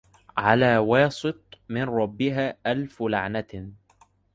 على 0.37 0.77
واسط 0.77 1.59
من 1.69 1.83
ربها 1.83 2.57
ألف 2.67 3.01
لعنة 3.03 3.71